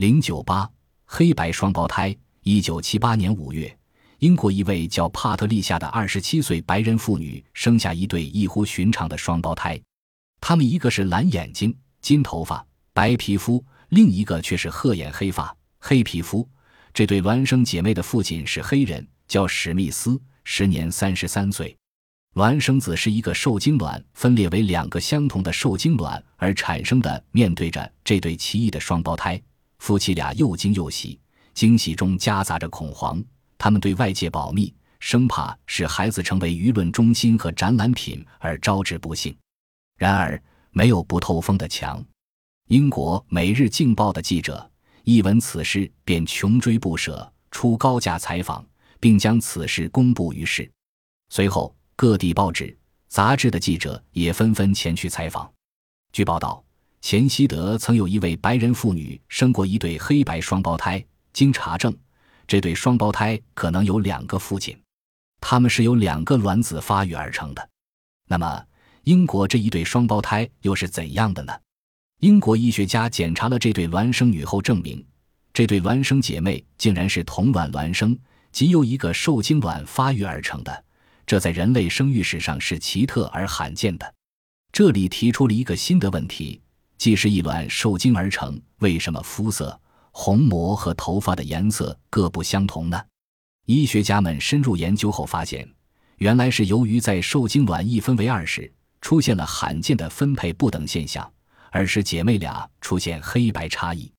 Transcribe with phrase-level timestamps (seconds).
[0.00, 0.66] 零九八
[1.04, 2.16] 黑白双胞胎。
[2.40, 3.78] 一九七八年五月，
[4.20, 9.78] 英国一位叫帕特丽夏的二十七岁白人妇女生下一对异乎寻常的双胞胎，
[10.40, 16.48] 他们一个是蓝眼睛、金头发、白皮肤，另一个却是褐眼黑发、黑皮肤。
[16.94, 21.76] 这对孪生姐妹的父亲是黑人，叫史密斯，时年三十三岁。
[22.32, 27.22] 孪生子是一个受精卵分裂为两个相同的受精卵而产生的。
[27.32, 29.38] 面对着这对奇异的双胞胎，
[29.80, 31.18] 夫妻俩又惊又喜，
[31.52, 33.22] 惊喜中夹杂着恐慌。
[33.58, 39.36] 他们对外界保密，生怕使孩子成为舆论中心和展览品而招致不幸。
[39.98, 40.40] 然而，
[40.70, 42.00] 没有不透风的墙。
[42.68, 44.70] 英国《每日镜报》的记者
[45.02, 48.64] 一闻此事，便穷追不舍，出高价采访，
[49.00, 50.70] 并将此事公布于世。
[51.28, 51.74] 随后。
[51.96, 52.74] 各地报纸、
[53.08, 55.52] 杂志的记者也纷纷前去采访。
[56.12, 56.64] 据报道，
[57.00, 61.04] 钱希德曾有一位白人妇女生过一对黑白双胞胎。
[61.32, 61.96] 经查证，
[62.46, 64.76] 这对双胞胎可能有两个父亲，
[65.40, 67.70] 他们是由两个卵子发育而成的。
[68.28, 68.64] 那么，
[69.04, 71.52] 英国这一对双胞胎又是怎样的呢？
[72.18, 75.04] 英国医学家检查了这对孪生女后，证明
[75.54, 78.18] 这对孪生姐妹竟然是同卵孪生，
[78.50, 80.84] 即由一个受精卵发育而成的。
[81.24, 84.14] 这在人类生育史上是奇特而罕见的。
[84.72, 86.60] 这里提出了一个新的问题：
[87.00, 93.02] 既是一卵受精而成，为什么肤色、虹膜和头发的颜色各不相同呢？
[93.64, 95.66] 医学家们深入研究后发现，
[96.18, 101.26] 原来是由于在受精卵一分为二时，出现了罕见的分配不等现象，
[101.70, 104.12] 而使姐妹俩出现黑白差异。